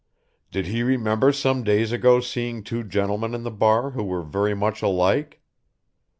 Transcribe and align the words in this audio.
"Did 0.49 0.65
he 0.65 0.81
remember 0.81 1.31
some 1.31 1.63
days 1.63 1.91
ago 1.91 2.21
seeing 2.21 2.63
two 2.63 2.83
gentlemen 2.83 3.35
in 3.35 3.43
the 3.43 3.51
bar 3.51 3.91
who 3.91 4.03
were 4.03 4.23
very 4.23 4.55
much 4.55 4.81
alike?" 4.81 5.43